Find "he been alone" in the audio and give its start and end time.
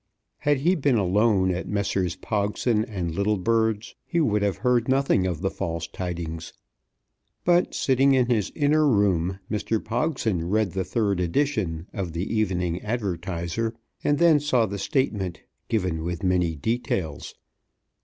0.61-1.51